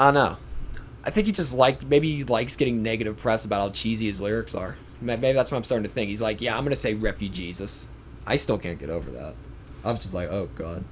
[0.00, 0.36] I don't know.
[1.04, 4.20] I think he just like maybe he likes getting negative press about how cheesy his
[4.20, 4.76] lyrics are.
[5.00, 6.10] Maybe that's what I'm starting to think.
[6.10, 7.88] He's like, yeah, I'm gonna say refugees.
[8.26, 9.34] I still can't get over that.
[9.84, 10.84] I was just like, oh god,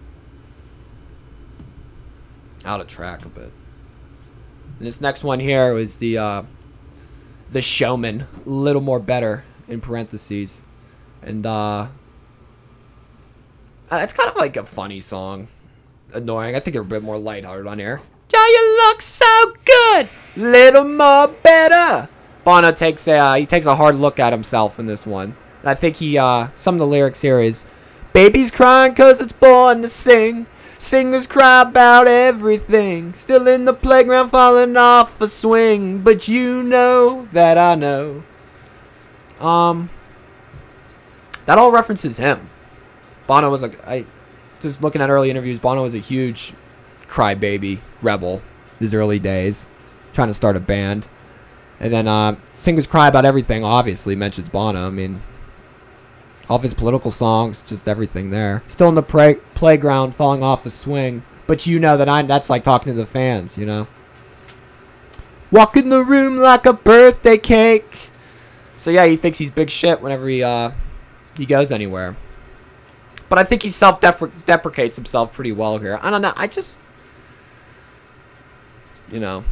[2.64, 3.52] out of track a bit.
[4.78, 6.42] And this next one here was the uh,
[7.50, 10.62] the showman, a little more better in parentheses,
[11.22, 11.88] and uh,
[13.92, 15.48] it's kind of like a funny song,
[16.12, 16.54] annoying.
[16.54, 18.00] I think they're a bit more lighthearted on here.
[18.36, 22.06] Yeah, you look so good, little more better.
[22.44, 25.70] Bono takes a uh, he takes a hard look at himself in this one, and
[25.70, 27.64] I think he uh, some of the lyrics here is,
[28.12, 30.46] Baby's crying cause it's born to sing.
[30.76, 33.14] Singers cry about everything.
[33.14, 36.02] Still in the playground falling off a swing.
[36.02, 38.22] But you know that I know.
[39.40, 39.88] Um,
[41.46, 42.50] that all references him.
[43.26, 44.04] Bono was like, I
[44.60, 46.52] just looking at early interviews, Bono was a huge
[47.08, 48.42] crybaby rebel
[48.78, 49.66] his early days,
[50.12, 51.08] trying to start a band.
[51.80, 54.86] And then uh, Singers Cry About Everything obviously mentions Bono.
[54.86, 55.20] I mean,
[56.48, 58.62] all of his political songs, just everything there.
[58.66, 61.22] Still in the pra- playground, falling off a swing.
[61.46, 63.86] But you know that I that's like talking to the fans, you know.
[65.50, 68.10] Walk in the room like a birthday cake.
[68.76, 70.72] So yeah, he thinks he's big shit whenever he uh
[71.36, 72.16] he goes anywhere.
[73.28, 75.98] But I think he self deprecates himself pretty well here.
[76.02, 76.32] I don't know.
[76.36, 76.80] I just
[79.10, 79.44] you know,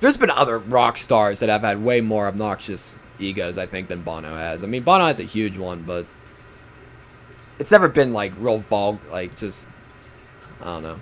[0.00, 4.02] there's been other rock stars that have had way more obnoxious egos, I think, than
[4.02, 4.62] Bono has.
[4.62, 6.06] I mean, Bono has a huge one, but
[7.58, 9.68] it's never been like real vulgar, like just
[10.60, 10.98] I don't know,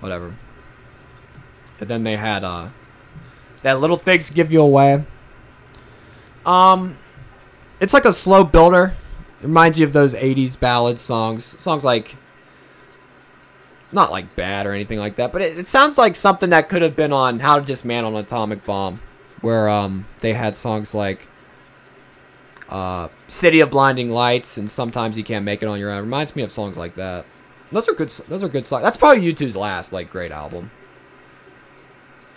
[0.00, 0.34] whatever.
[1.80, 2.68] And then they had uh
[3.62, 5.04] that little things give you away.
[6.44, 6.96] Um,
[7.80, 8.94] it's like a slow builder.
[9.40, 12.16] It reminds you of those '80s ballad songs, songs like
[13.92, 16.82] not like bad or anything like that, but it, it sounds like something that could
[16.82, 19.00] have been on How to Dismantle an Atomic Bomb,
[19.40, 21.26] where um they had songs like
[22.72, 25.98] uh, City of Blinding Lights and Sometimes You Can't Make It on Your Own.
[25.98, 27.26] It reminds me of songs like that.
[27.70, 28.08] Those are good.
[28.08, 28.82] Those are good songs.
[28.82, 30.70] That's probably U2's last like great album.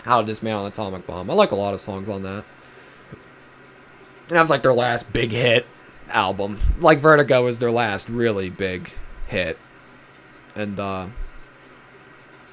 [0.04, 1.30] How to Dismantle an Atomic Bomb.
[1.30, 2.44] I like a lot of songs on that.
[4.28, 5.66] And that was like their last big hit
[6.08, 6.58] album.
[6.80, 8.90] Like Vertigo was their last really big
[9.28, 9.58] hit.
[10.54, 11.06] And uh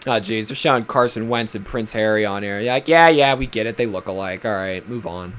[0.05, 2.59] Oh jeez, they're showing Carson Wentz and Prince Harry on here.
[2.59, 3.77] Yeah, like, yeah, yeah, we get it.
[3.77, 4.43] They look alike.
[4.43, 5.33] All right, move on.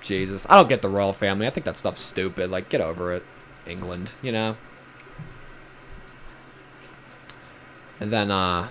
[0.00, 1.46] Jesus, I don't get the royal family.
[1.46, 2.50] I think that stuff's stupid.
[2.50, 3.22] Like, get over it,
[3.66, 4.12] England.
[4.22, 4.56] You know.
[8.00, 8.68] And then, uh.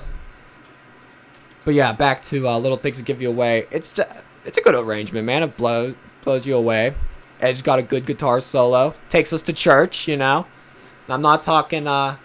[1.64, 3.68] But yeah, back to uh, little things that give you away.
[3.72, 4.10] It's just,
[4.46, 5.44] it's a good arrangement, man.
[5.44, 5.94] It blows
[6.24, 6.96] blows you away.
[7.40, 8.96] Edge got a good guitar solo.
[9.10, 10.48] Takes us to church, you know.
[11.08, 11.88] I'm not talking.
[11.88, 12.18] uh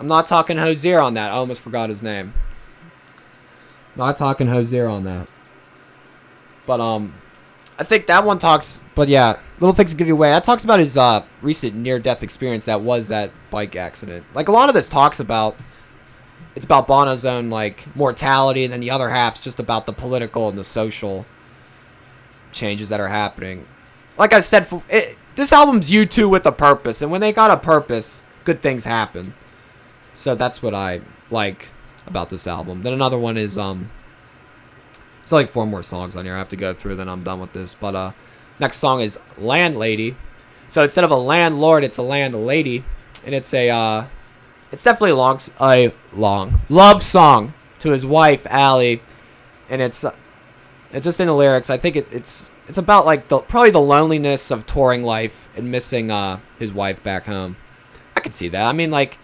[0.00, 1.30] I'm not talking Hozier on that.
[1.30, 2.32] I almost forgot his name.
[3.94, 5.28] Not talking Hozier on that.
[6.64, 7.12] But um,
[7.78, 8.80] I think that one talks.
[8.94, 10.30] But yeah, little things give you away.
[10.30, 12.64] That talks about his uh recent near-death experience.
[12.64, 14.24] That was that bike accident.
[14.32, 15.54] Like a lot of this talks about.
[16.56, 20.48] It's about Bono's own like mortality, and then the other half's just about the political
[20.48, 21.26] and the social
[22.52, 23.66] changes that are happening.
[24.16, 27.56] Like I said, it, this album's U2 with a purpose, and when they got a
[27.58, 29.34] purpose, good things happen.
[30.14, 31.68] So that's what I like
[32.06, 32.82] about this album.
[32.82, 33.90] Then another one is um
[35.22, 37.40] it's like four more songs on here I have to go through, then I'm done
[37.40, 37.74] with this.
[37.74, 38.12] But uh
[38.58, 40.16] next song is Landlady.
[40.68, 42.84] So instead of a landlord, it's a landlady.
[43.24, 44.04] And it's a uh
[44.72, 49.02] it's definitely a long a long love song to his wife, Ali.
[49.68, 50.14] And it's uh,
[50.92, 53.80] it's just in the lyrics, I think it, it's it's about like the probably the
[53.80, 57.56] loneliness of touring life and missing uh his wife back home.
[58.16, 58.64] I could see that.
[58.66, 59.18] I mean like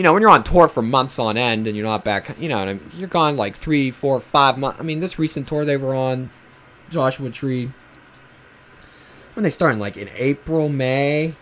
[0.00, 2.48] you know, when you're on tour for months on end and you're not back, you
[2.48, 4.80] know, you're gone like three, four, five months.
[4.80, 6.30] I mean, this recent tour they were on,
[6.88, 7.70] Joshua Tree,
[9.34, 11.34] when they started, like in April, May,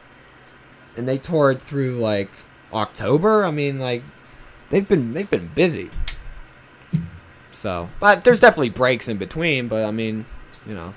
[0.97, 2.31] and they toured through like
[2.73, 3.45] October.
[3.45, 4.03] I mean, like
[4.71, 5.89] they've been they've been busy.
[7.53, 9.69] So, but there's definitely breaks in between.
[9.69, 10.25] But I mean,
[10.67, 10.95] you know,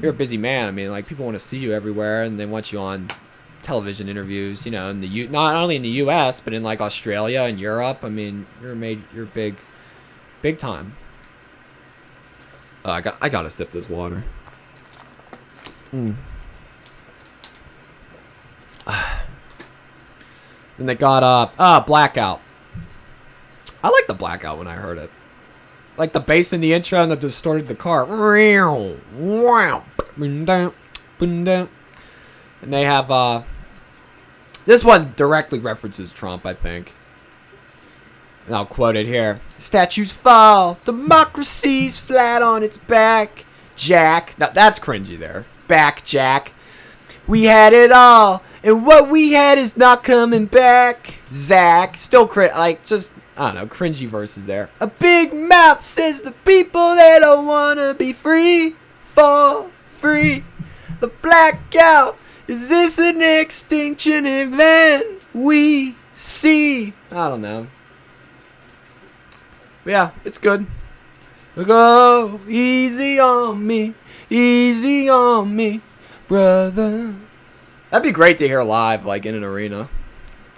[0.00, 0.68] you're a busy man.
[0.68, 3.08] I mean, like people want to see you everywhere, and they want you on
[3.64, 6.40] television interviews, you know, in the U- not only in the U.S.
[6.40, 8.04] but in like Australia and Europe.
[8.04, 9.56] I mean, you're made, you're big,
[10.42, 10.94] big time.
[12.84, 14.22] Uh, I got, I gotta sip this water.
[15.92, 16.14] Mm.
[20.76, 22.40] then they got uh ah blackout.
[23.82, 25.10] I like the blackout when I heard it.
[25.96, 28.04] Like the bass in the intro and the distorted the car.
[29.14, 29.84] Wow.
[32.62, 33.42] And they have uh
[34.66, 36.92] this one directly references Trump, I think.
[38.46, 39.40] And I'll quote it here.
[39.58, 43.44] Statues fall, democracy's flat on its back.
[43.76, 44.38] Jack.
[44.38, 45.46] Now that's cringy there.
[45.66, 46.52] Back, Jack.
[47.26, 51.14] We had it all, and what we had is not coming back.
[51.32, 51.96] Zach.
[51.96, 54.68] Still crit like just I don't know, cringy verses there.
[54.80, 58.76] A big mouth says the people that don't wanna be free
[59.14, 60.42] Fall free.
[60.98, 66.92] The blackout is this an extinction event we see?
[67.10, 67.66] I don't know.
[69.84, 70.66] But yeah, it's good.
[71.56, 73.94] Go easy on me.
[74.28, 75.80] Easy on me,
[76.26, 77.14] brother.
[77.90, 79.88] That'd be great to hear live, like in an arena.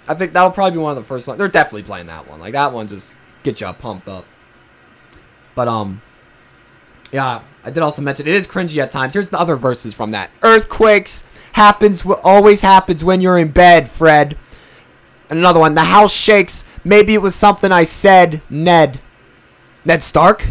[0.07, 1.27] I think that'll probably be one of the first.
[1.37, 2.39] They're definitely playing that one.
[2.39, 4.25] Like that one just gets you pumped up.
[5.53, 6.01] But um,
[7.11, 9.13] yeah, I did also mention it is cringy at times.
[9.13, 10.31] Here's the other verses from that.
[10.41, 11.23] Earthquakes
[11.57, 14.37] happens always happens when you're in bed, Fred.
[15.29, 15.73] Another one.
[15.73, 16.65] The house shakes.
[16.85, 19.01] Maybe it was something I said, Ned.
[19.83, 20.45] Ned Stark?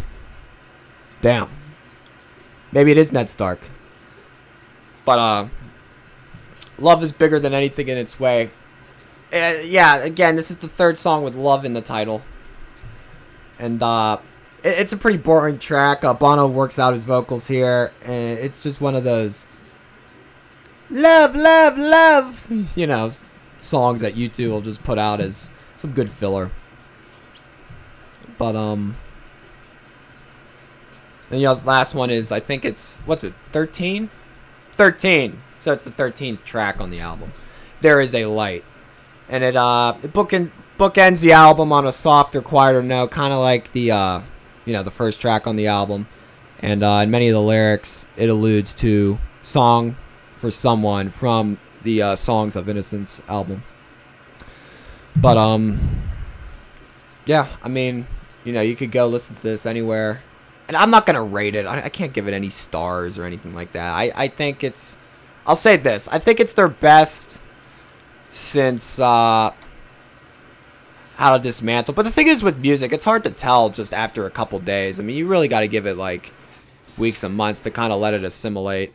[1.20, 1.48] Damn.
[2.72, 3.60] Maybe it is Ned Stark.
[5.04, 5.46] But uh
[6.78, 8.50] Love is bigger than anything in its way.
[9.32, 12.20] Uh, yeah, again, this is the third song with love in the title.
[13.60, 14.18] And uh
[14.64, 16.02] it, it's a pretty boring track.
[16.02, 19.46] Uh, Bono works out his vocals here and it's just one of those
[20.90, 23.10] love, love, love, you know,
[23.58, 26.50] songs that U2 will just put out as some good filler.
[28.38, 28.96] But um
[31.30, 34.10] and you know, the last one is I think it's what's it, 13?
[34.72, 35.42] 13.
[35.56, 37.32] So it's the 13th track on the album.
[37.80, 38.64] There is a light.
[39.28, 43.40] And it uh it bookend bookends the album on a softer, quieter note, kind of
[43.40, 44.20] like the uh
[44.64, 46.06] you know, the first track on the album.
[46.58, 49.96] And uh, in many of the lyrics, it alludes to "Song
[50.46, 53.64] for Someone" from the uh, "Songs of Innocence" album.
[55.16, 55.80] But um,
[57.24, 58.06] yeah, I mean,
[58.44, 60.22] you know, you could go listen to this anywhere
[60.68, 61.66] and I'm not gonna rate it.
[61.66, 63.92] I, I, can't give it any stars or anything like that.
[63.92, 64.98] I, I think it's,
[65.46, 66.08] I'll say this.
[66.08, 67.40] I think it's their best
[68.32, 69.52] since uh,
[71.16, 71.94] How to Dismantle.
[71.94, 74.98] But the thing is with music, it's hard to tell just after a couple days.
[74.98, 76.32] I mean, you really got to give it like
[76.98, 78.92] weeks and months to kind of let it assimilate.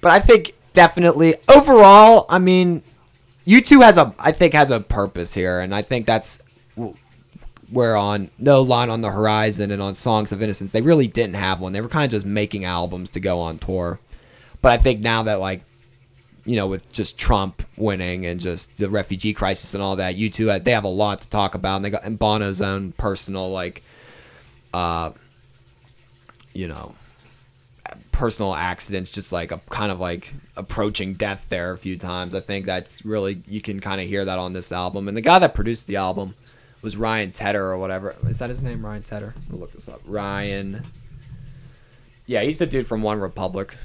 [0.00, 2.82] But I think definitely overall, I mean,
[3.46, 6.40] U2 has a I think has a purpose here, and I think that's
[7.70, 11.34] where on No Line on the Horizon and on Songs of Innocence, they really didn't
[11.34, 11.72] have one.
[11.72, 13.98] They were kind of just making albums to go on tour.
[14.62, 15.62] But I think now that like
[16.48, 20.64] you know, with just Trump winning and just the refugee crisis and all that, U2
[20.64, 23.82] they have a lot to talk about, and they got and Bono's own personal like,
[24.72, 25.10] uh,
[26.54, 26.94] you know,
[28.18, 32.34] personal accidents, just like a kind of like approaching death there a few times.
[32.34, 35.22] I think that's really you can kind of hear that on this album, and the
[35.22, 36.34] guy that produced the album
[36.82, 38.16] was Ryan Tedder or whatever.
[38.26, 38.84] Is that his name?
[38.84, 39.34] Ryan Tedder.
[39.48, 40.00] We'll look this up.
[40.04, 40.82] Ryan.
[42.26, 43.76] Yeah, he's the dude from One Republic.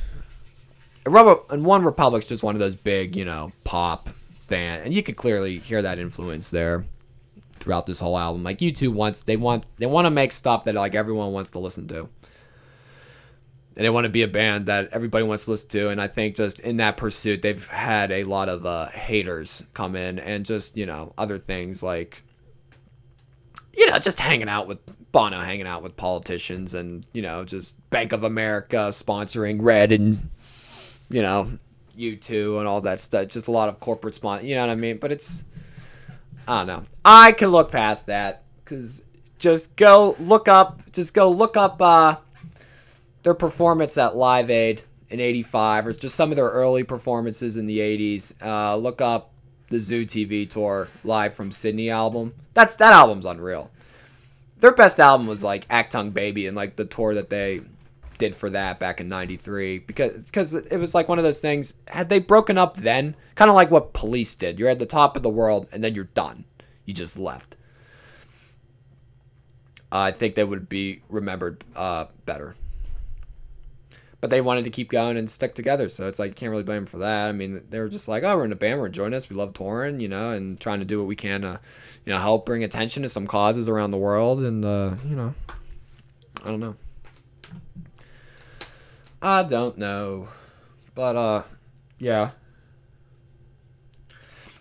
[1.06, 4.10] And One Republic's just one of those big, you know, pop
[4.48, 6.86] band, and you could clearly hear that influence there
[7.60, 8.44] throughout this whole album.
[8.44, 11.60] Like U2 wants, they want, they want to make stuff that like everyone wants to
[11.60, 12.10] listen to.
[13.76, 15.90] And they want to be a band that everybody wants to listen to.
[15.90, 19.96] And I think just in that pursuit, they've had a lot of uh, haters come
[19.96, 22.24] in and just, you know, other things like
[23.76, 24.80] you know, just hanging out with
[25.12, 30.30] Bono, hanging out with politicians, and you know, just Bank of America sponsoring Red and
[31.10, 31.52] you know,
[31.98, 33.28] U2 and all that stuff.
[33.28, 34.46] Just a lot of corporate sponsor.
[34.46, 34.98] You know what I mean?
[34.98, 35.46] But it's
[36.48, 36.86] I don't know.
[37.04, 39.06] I can look past that because
[39.40, 40.92] just go look up.
[40.92, 42.18] Just go look up uh,
[43.24, 47.66] their performance at Live Aid in '85, or just some of their early performances in
[47.66, 48.34] the '80s.
[48.42, 49.32] Uh, look up
[49.70, 52.34] the Zoo TV tour live from Sydney album.
[52.54, 53.72] That's that album's unreal.
[54.60, 57.62] Their best album was like Achtung Baby and like the tour that they
[58.18, 61.74] did for that back in 93 because because it was like one of those things
[61.88, 65.18] had they broken up then kind of like what police did you're at the top
[65.18, 66.46] of the world and then you're done
[66.86, 67.56] you just left
[69.92, 72.56] uh, i think they would be remembered uh, better
[74.24, 75.90] but they wanted to keep going and stick together.
[75.90, 77.28] So it's like you can't really blame them for that.
[77.28, 79.36] I mean, they were just like, oh, we're in a band, we're enjoying this, we
[79.36, 81.60] love touring, you know, and trying to do what we can to,
[82.06, 85.34] you know, help bring attention to some causes around the world, and uh, you know,
[86.46, 86.76] I don't know.
[89.22, 90.30] I don't know,
[90.96, 91.44] but uh,
[92.00, 92.30] yeah,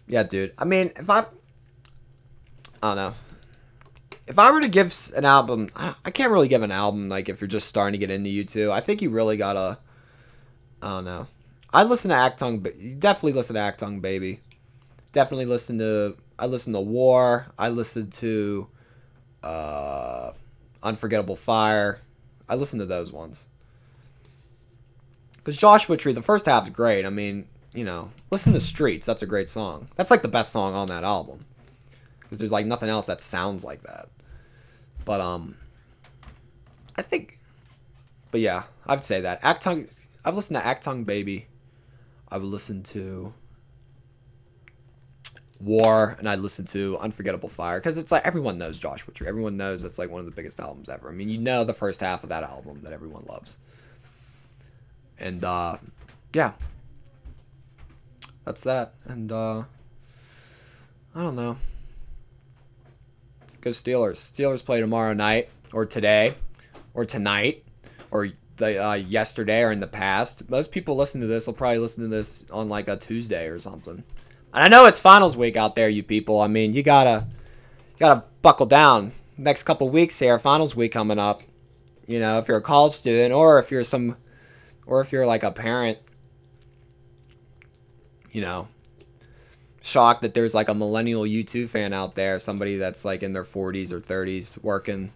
[0.09, 0.55] yeah, dude.
[0.59, 3.15] I mean, if I, I don't know
[4.27, 7.41] if I were to give an album, I can't really give an album like if
[7.41, 8.71] you're just starting to get into U2.
[8.71, 9.79] I think you really gotta.
[10.81, 11.27] I don't know.
[11.73, 14.41] I listen to Achtung, definitely listen to Achtung Baby.
[15.13, 16.17] Definitely listen to.
[16.39, 17.47] I listen to War.
[17.59, 18.69] I listen to,
[19.43, 20.33] uh,
[20.83, 22.01] Unforgettable Fire.
[22.49, 23.47] I listen to those ones.
[25.37, 27.05] Because Joshua Tree, the first half's great.
[27.07, 29.07] I mean, you know, listen to Streets.
[29.07, 29.89] That's a great song.
[29.97, 31.45] That's like the best song on that album
[32.33, 34.09] because there's like nothing else that sounds like that.
[35.05, 35.57] But um,
[36.97, 37.39] I think,
[38.31, 39.93] but yeah, I would say that Achtung.
[40.25, 41.47] I've listened to Achtung Baby.
[42.29, 43.35] I've listened to
[45.61, 49.27] War, and I listened to Unforgettable Fire because it's like everyone knows Joshua Tree.
[49.27, 51.09] Everyone knows it's like one of the biggest albums ever.
[51.09, 53.59] I mean, you know the first half of that album that everyone loves.
[55.19, 55.79] And uh,
[56.33, 56.53] yeah,
[58.45, 58.95] that's that.
[59.05, 59.65] And uh,
[61.15, 61.57] I don't know.
[63.63, 64.33] Go Steelers.
[64.33, 66.35] Steelers play tomorrow night or today
[66.95, 67.65] or tonight
[68.11, 70.51] or the uh, yesterday or in the past.
[70.51, 73.61] Most people listen to this will probably listen to this on like a Tuesday or
[73.61, 74.03] something.
[74.53, 76.41] And I know it's finals week out there, you people.
[76.41, 77.25] I mean, you gotta
[77.93, 79.13] you gotta buckle down.
[79.39, 81.45] Next couple weeks here, finals week coming up.
[82.09, 84.17] You know, if you're a college student or if you're some
[84.87, 85.99] or if you're like a parent,
[88.33, 88.67] you know,
[89.83, 93.45] shocked that there's like a millennial U2 fan out there, somebody that's like in their
[93.45, 95.13] 40s or 30s working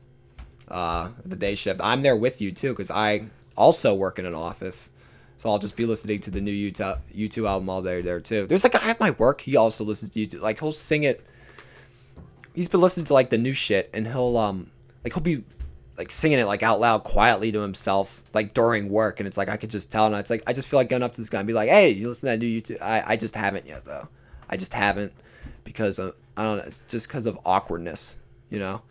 [0.69, 1.81] uh, the day shift.
[1.83, 4.91] I'm there with you too because I also work in an office.
[5.39, 8.47] So I'll just be listening to the new U2, U2 album all day there too.
[8.47, 9.41] There's a guy at my work.
[9.43, 10.41] He also listens to U2.
[10.41, 11.25] Like he'll sing it.
[12.55, 14.71] He's been listening to like the new shit, and he'll um
[15.05, 15.45] like he'll be
[15.99, 19.51] like singing it like out loud quietly to himself like during work, and it's like
[19.51, 20.07] I could just tell.
[20.07, 21.69] And it's like I just feel like going up to this guy and be like,
[21.69, 24.09] "Hey, you listen to that new U2?" I I just haven't yet though.
[24.49, 25.13] I just haven't
[25.65, 28.19] because of, I don't know, just because of awkwardness,
[28.51, 28.83] you know.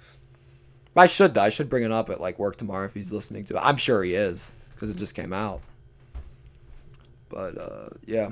[0.98, 1.42] I should though.
[1.42, 3.62] I should bring it up at like work tomorrow if he's listening to it.
[3.62, 5.62] I'm sure he is because it just came out.
[7.30, 8.32] But uh, yeah.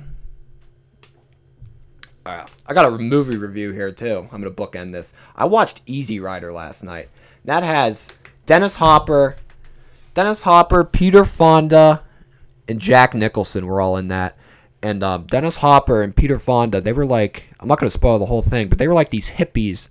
[2.26, 4.30] All right, I got a movie review here too.
[4.32, 5.14] I'm gonna bookend this.
[5.36, 7.10] I watched Easy Rider last night.
[7.44, 8.14] That has
[8.46, 9.36] Dennis Hopper,
[10.14, 12.02] Dennis Hopper, Peter Fonda,
[12.70, 14.38] and Jack Nicholson were all in that.
[14.84, 18.26] And um, Dennis Hopper and Peter Fonda, they were like, I'm not gonna spoil the
[18.26, 19.88] whole thing, but they were like these hippies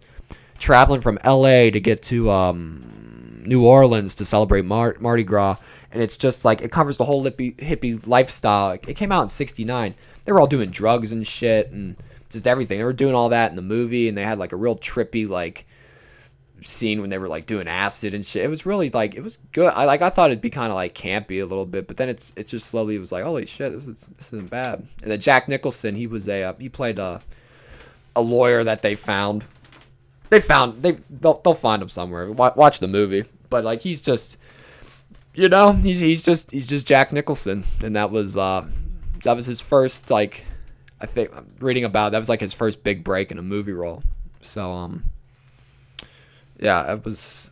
[0.59, 1.71] traveling from L.A.
[1.71, 5.57] to get to um, New Orleans to celebrate Mar- Mardi Gras,
[5.91, 8.73] and it's just like it covers the whole hippie lifestyle.
[8.73, 9.95] It came out in '69.
[10.25, 11.97] They were all doing drugs and shit and
[12.29, 12.77] just everything.
[12.79, 15.27] They were doing all that in the movie, and they had like a real trippy
[15.27, 15.67] like
[16.65, 18.45] scene when they were like doing acid and shit.
[18.45, 19.73] It was really like it was good.
[19.75, 22.09] I like I thought it'd be kind of like campy a little bit, but then
[22.09, 24.87] it's it just slowly was like holy shit, this is this isn't bad.
[25.03, 27.21] And then Jack Nicholson, he was a uh, he played a
[28.15, 29.45] a lawyer that they found
[30.31, 32.31] they found they they'll, they'll find him somewhere.
[32.33, 34.39] Watch the movie, but like he's just,
[35.35, 38.67] you know, he's he's just he's just Jack Nicholson, and that was uh
[39.25, 40.45] that was his first like
[41.01, 44.03] I think reading about that was like his first big break in a movie role.
[44.41, 45.05] So um
[46.63, 47.51] yeah, it was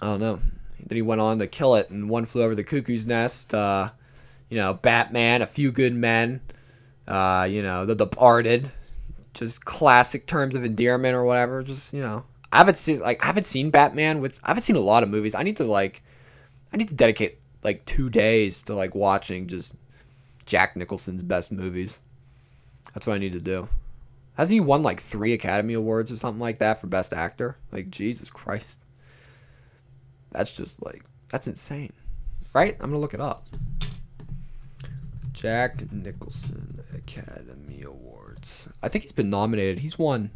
[0.00, 0.40] I don't know.
[0.86, 3.52] Then he went on to kill it and one flew over the cuckoo's nest.
[3.52, 3.90] Uh,
[4.48, 6.40] you know, Batman, A Few Good Men,
[7.06, 8.70] uh, you know, The Departed,
[9.34, 11.62] just classic terms of endearment or whatever.
[11.62, 14.76] Just you know, I haven't seen like I haven't seen Batman with I haven't seen
[14.76, 15.34] a lot of movies.
[15.34, 16.02] I need to like
[16.72, 19.74] I need to dedicate like two days to like watching just
[20.46, 21.98] Jack Nicholson's best movies.
[22.94, 23.68] That's what I need to do.
[24.34, 27.56] Hasn't he won like three Academy Awards or something like that for Best Actor?
[27.72, 28.80] Like Jesus Christ,
[30.30, 31.92] that's just like that's insane,
[32.52, 32.76] right?
[32.80, 33.46] I'm gonna look it up.
[35.32, 38.68] Jack Nicholson Academy Awards.
[38.82, 39.78] I think he's been nominated.
[39.78, 40.30] He's won.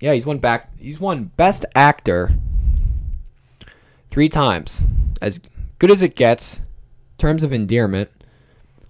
[0.00, 0.76] Yeah, he's won back.
[0.78, 2.32] He's won Best Actor
[4.10, 4.82] three times.
[5.20, 5.40] As
[5.78, 6.62] good as it gets.
[7.16, 8.10] Terms of endearment.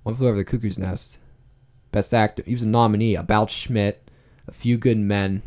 [0.02, 1.18] One flew over the cuckoo's nest.
[1.92, 2.42] Best actor.
[2.44, 3.14] He was a nominee.
[3.14, 4.10] About Schmidt.
[4.46, 5.42] A Few Good Men.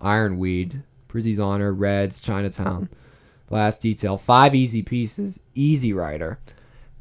[0.00, 0.82] Ironweed.
[1.08, 1.72] Prizzi's Honor.
[1.72, 2.20] Reds.
[2.20, 2.88] Chinatown.
[3.50, 4.16] Last Detail.
[4.16, 5.40] Five Easy Pieces.
[5.54, 6.38] Easy Rider.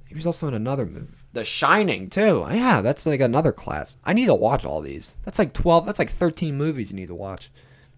[0.07, 1.07] He was also in another movie.
[1.33, 2.45] The Shining too.
[2.51, 3.95] Yeah, that's like another class.
[4.03, 5.15] I need to watch all these.
[5.23, 5.85] That's like twelve.
[5.85, 7.49] That's like thirteen movies you need to watch.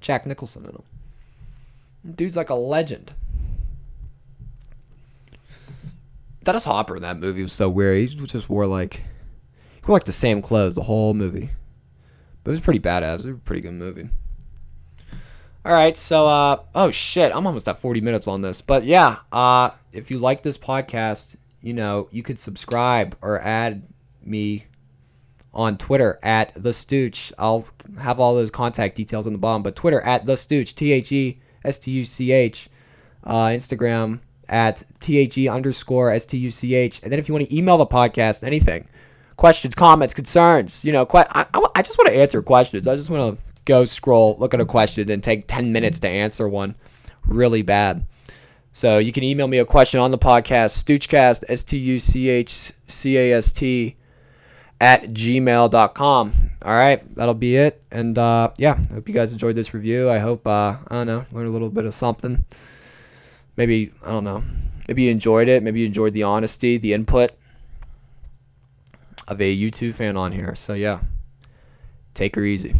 [0.01, 0.83] Jack Nicholson in them.
[2.15, 3.15] Dude's like a legend.
[6.43, 8.09] Dennis Hopper in that movie was so weird.
[8.09, 9.01] He just wore like
[9.83, 11.49] he wore like the same clothes the whole movie.
[12.43, 13.13] But it was pretty badass.
[13.13, 14.09] It was a pretty good movie.
[15.65, 18.61] All right, so uh oh shit, I'm almost at 40 minutes on this.
[18.61, 23.87] But yeah, uh if you like this podcast, you know, you could subscribe or add
[24.21, 24.65] me
[25.53, 27.31] on Twitter at the Stooch.
[27.37, 27.65] I'll
[27.99, 31.11] have all those contact details on the bottom, but Twitter at the Stooch, T H
[31.11, 32.69] E S T U C H.
[33.23, 34.19] Uh, Instagram
[34.49, 37.01] at T H E underscore S T U C H.
[37.03, 38.87] And then if you want to email the podcast, anything,
[39.37, 42.87] questions, comments, concerns, you know, que- I, I, I just want to answer questions.
[42.87, 46.07] I just want to go scroll, look at a question, and take 10 minutes to
[46.07, 46.75] answer one
[47.25, 48.05] really bad.
[48.71, 52.29] So you can email me a question on the podcast, stoochcast, S T U C
[52.29, 53.95] H C A S T,
[54.81, 56.33] at gmail.com.
[56.61, 57.83] All right, that'll be it.
[57.91, 60.09] And uh, yeah, I hope you guys enjoyed this review.
[60.09, 62.45] I hope, uh, I don't know, learned a little bit of something.
[63.55, 64.43] Maybe, I don't know,
[64.87, 65.61] maybe you enjoyed it.
[65.61, 67.31] Maybe you enjoyed the honesty, the input
[69.27, 70.55] of a U2 fan on here.
[70.55, 70.99] So yeah,
[72.13, 72.75] take her easy.